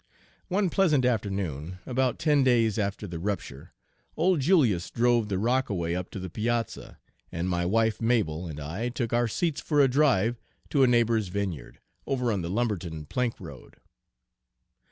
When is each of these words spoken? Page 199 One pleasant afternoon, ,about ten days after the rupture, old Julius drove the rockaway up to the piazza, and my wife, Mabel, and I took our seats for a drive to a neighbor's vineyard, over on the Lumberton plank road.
Page 0.01 0.49
199 0.49 0.63
One 0.63 0.69
pleasant 0.71 1.05
afternoon, 1.05 1.79
,about 1.85 2.17
ten 2.17 2.43
days 2.43 2.79
after 2.79 3.05
the 3.05 3.19
rupture, 3.19 3.71
old 4.17 4.39
Julius 4.39 4.89
drove 4.89 5.29
the 5.29 5.37
rockaway 5.37 5.93
up 5.93 6.09
to 6.09 6.19
the 6.19 6.27
piazza, 6.27 6.97
and 7.31 7.47
my 7.47 7.67
wife, 7.67 8.01
Mabel, 8.01 8.47
and 8.47 8.59
I 8.59 8.89
took 8.89 9.13
our 9.13 9.27
seats 9.27 9.61
for 9.61 9.79
a 9.79 9.87
drive 9.87 10.39
to 10.71 10.81
a 10.81 10.87
neighbor's 10.87 11.27
vineyard, 11.27 11.79
over 12.07 12.31
on 12.31 12.41
the 12.41 12.49
Lumberton 12.49 13.05
plank 13.05 13.39
road. 13.39 13.75